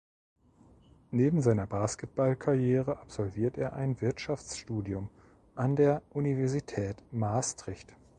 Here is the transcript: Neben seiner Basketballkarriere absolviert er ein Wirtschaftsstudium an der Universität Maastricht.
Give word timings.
Neben 1.11 1.43
seiner 1.43 1.67
Basketballkarriere 1.67 2.97
absolviert 2.97 3.59
er 3.59 3.73
ein 3.73 4.01
Wirtschaftsstudium 4.01 5.11
an 5.53 5.75
der 5.75 6.01
Universität 6.09 6.97
Maastricht. 7.11 7.95